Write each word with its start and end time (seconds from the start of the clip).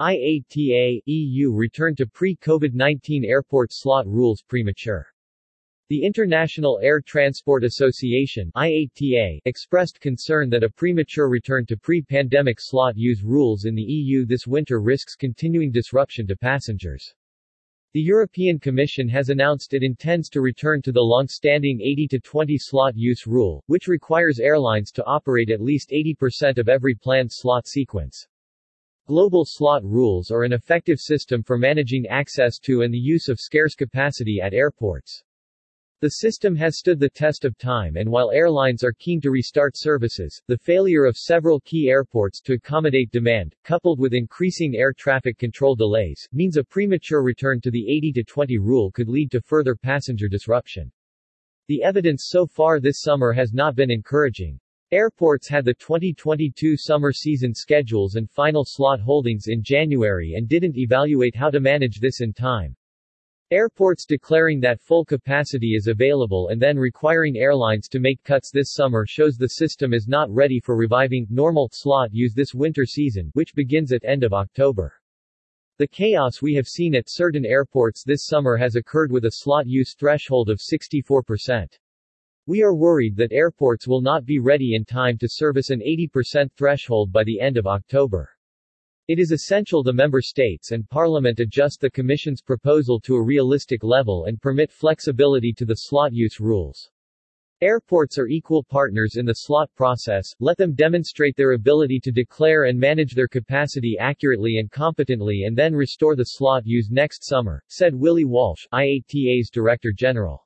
IATA, 0.00 1.02
EU 1.06 1.52
return 1.52 1.94
to 1.94 2.04
pre-COVID-19 2.04 3.24
airport 3.24 3.72
slot 3.72 4.08
rules 4.08 4.42
premature. 4.42 5.06
The 5.88 6.04
International 6.04 6.80
Air 6.82 7.00
Transport 7.00 7.62
Association 7.62 8.50
IATA 8.56 9.38
expressed 9.44 10.00
concern 10.00 10.50
that 10.50 10.64
a 10.64 10.68
premature 10.68 11.28
return 11.28 11.64
to 11.66 11.76
pre-pandemic 11.76 12.58
slot 12.58 12.96
use 12.96 13.22
rules 13.22 13.66
in 13.66 13.76
the 13.76 13.82
EU 13.82 14.26
this 14.26 14.48
winter 14.48 14.80
risks 14.80 15.14
continuing 15.14 15.70
disruption 15.70 16.26
to 16.26 16.36
passengers. 16.36 17.14
The 17.92 18.02
European 18.02 18.58
Commission 18.58 19.08
has 19.10 19.28
announced 19.28 19.74
it 19.74 19.84
intends 19.84 20.28
to 20.30 20.40
return 20.40 20.82
to 20.82 20.90
the 20.90 21.00
long-standing 21.00 21.78
80-20 21.78 22.56
slot 22.58 22.96
use 22.96 23.28
rule, 23.28 23.62
which 23.68 23.86
requires 23.86 24.40
airlines 24.40 24.90
to 24.90 25.04
operate 25.04 25.50
at 25.50 25.60
least 25.60 25.90
80% 25.90 26.58
of 26.58 26.68
every 26.68 26.96
planned 26.96 27.30
slot 27.30 27.68
sequence. 27.68 28.26
Global 29.06 29.44
slot 29.46 29.84
rules 29.84 30.30
are 30.30 30.44
an 30.44 30.54
effective 30.54 30.98
system 30.98 31.42
for 31.42 31.58
managing 31.58 32.06
access 32.06 32.58
to 32.60 32.80
and 32.80 32.94
the 32.94 32.98
use 32.98 33.28
of 33.28 33.38
scarce 33.38 33.74
capacity 33.74 34.40
at 34.40 34.54
airports. 34.54 35.22
The 36.00 36.08
system 36.08 36.56
has 36.56 36.78
stood 36.78 36.98
the 36.98 37.10
test 37.10 37.44
of 37.44 37.58
time 37.58 37.96
and 37.96 38.10
while 38.10 38.30
airlines 38.30 38.82
are 38.82 38.94
keen 38.94 39.20
to 39.20 39.30
restart 39.30 39.76
services, 39.76 40.40
the 40.46 40.56
failure 40.56 41.04
of 41.04 41.18
several 41.18 41.60
key 41.60 41.90
airports 41.90 42.40
to 42.44 42.54
accommodate 42.54 43.10
demand, 43.10 43.54
coupled 43.62 43.98
with 43.98 44.14
increasing 44.14 44.74
air 44.74 44.94
traffic 44.94 45.36
control 45.36 45.74
delays, 45.74 46.26
means 46.32 46.56
a 46.56 46.64
premature 46.64 47.22
return 47.22 47.60
to 47.60 47.70
the 47.70 47.84
80-20 48.16 48.58
rule 48.58 48.90
could 48.90 49.10
lead 49.10 49.30
to 49.32 49.42
further 49.42 49.76
passenger 49.76 50.28
disruption. 50.28 50.90
The 51.68 51.82
evidence 51.82 52.28
so 52.28 52.46
far 52.46 52.80
this 52.80 53.02
summer 53.02 53.34
has 53.34 53.52
not 53.52 53.76
been 53.76 53.90
encouraging. 53.90 54.58
Airports 54.92 55.48
had 55.48 55.64
the 55.64 55.72
2022 55.74 56.76
summer 56.76 57.10
season 57.10 57.54
schedules 57.54 58.16
and 58.16 58.30
final 58.30 58.64
slot 58.66 59.00
holdings 59.00 59.48
in 59.48 59.62
January 59.62 60.34
and 60.34 60.46
didn't 60.46 60.76
evaluate 60.76 61.34
how 61.34 61.48
to 61.48 61.58
manage 61.58 62.00
this 62.00 62.20
in 62.20 62.32
time. 62.32 62.76
Airports 63.50 64.04
declaring 64.04 64.60
that 64.60 64.80
full 64.80 65.04
capacity 65.04 65.74
is 65.74 65.86
available 65.86 66.48
and 66.48 66.60
then 66.60 66.76
requiring 66.76 67.36
airlines 67.36 67.88
to 67.88 67.98
make 67.98 68.22
cuts 68.24 68.50
this 68.50 68.74
summer 68.74 69.06
shows 69.06 69.36
the 69.36 69.48
system 69.48 69.94
is 69.94 70.06
not 70.06 70.30
ready 70.30 70.60
for 70.60 70.76
reviving 70.76 71.26
normal 71.30 71.70
slot 71.72 72.12
use 72.12 72.34
this 72.34 72.54
winter 72.54 72.84
season, 72.84 73.30
which 73.32 73.54
begins 73.54 73.90
at 73.90 74.04
end 74.04 74.22
of 74.22 74.34
October. 74.34 74.92
The 75.78 75.88
chaos 75.88 76.42
we 76.42 76.54
have 76.54 76.68
seen 76.68 76.94
at 76.94 77.08
certain 77.08 77.44
airports 77.44 78.04
this 78.04 78.26
summer 78.26 78.56
has 78.56 78.76
occurred 78.76 79.10
with 79.10 79.24
a 79.24 79.32
slot 79.32 79.66
use 79.66 79.94
threshold 79.98 80.50
of 80.50 80.60
64%. 80.60 81.78
We 82.46 82.62
are 82.62 82.76
worried 82.76 83.16
that 83.16 83.32
airports 83.32 83.88
will 83.88 84.02
not 84.02 84.26
be 84.26 84.38
ready 84.38 84.74
in 84.74 84.84
time 84.84 85.16
to 85.16 85.28
service 85.30 85.70
an 85.70 85.80
80% 85.80 86.52
threshold 86.52 87.10
by 87.10 87.24
the 87.24 87.40
end 87.40 87.56
of 87.56 87.66
October. 87.66 88.28
It 89.08 89.18
is 89.18 89.32
essential 89.32 89.82
the 89.82 89.94
member 89.94 90.20
states 90.20 90.70
and 90.70 90.86
parliament 90.88 91.40
adjust 91.40 91.80
the 91.80 91.90
Commission's 91.90 92.42
proposal 92.42 93.00
to 93.00 93.16
a 93.16 93.24
realistic 93.24 93.82
level 93.82 94.26
and 94.26 94.42
permit 94.42 94.70
flexibility 94.70 95.54
to 95.54 95.64
the 95.64 95.74
slot 95.74 96.12
use 96.12 96.38
rules. 96.38 96.90
Airports 97.62 98.18
are 98.18 98.28
equal 98.28 98.62
partners 98.62 99.16
in 99.16 99.24
the 99.24 99.32
slot 99.32 99.70
process, 99.74 100.30
let 100.38 100.58
them 100.58 100.74
demonstrate 100.74 101.36
their 101.36 101.52
ability 101.52 101.98
to 102.00 102.12
declare 102.12 102.64
and 102.64 102.78
manage 102.78 103.14
their 103.14 103.26
capacity 103.26 103.96
accurately 103.98 104.58
and 104.58 104.70
competently 104.70 105.44
and 105.44 105.56
then 105.56 105.74
restore 105.74 106.14
the 106.14 106.24
slot 106.24 106.66
use 106.66 106.90
next 106.90 107.24
summer, 107.24 107.62
said 107.68 107.94
Willie 107.94 108.26
Walsh, 108.26 108.66
IATA's 108.70 109.48
Director 109.48 109.92
General. 109.96 110.44